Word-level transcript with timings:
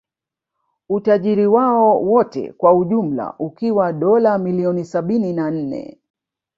Utajiri 0.89 1.47
wao 1.47 2.01
wote 2.03 2.53
kwa 2.53 2.73
ujumla 2.73 3.33
ukiwa 3.39 3.93
dola 3.93 4.39
bilioni 4.39 4.85
sabini 4.85 5.33
na 5.33 5.51
nne 5.51 5.97